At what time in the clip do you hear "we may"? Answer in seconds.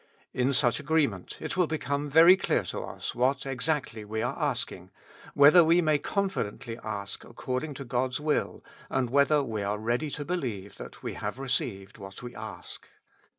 5.63-5.99